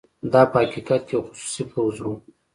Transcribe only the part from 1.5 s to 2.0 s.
پوځ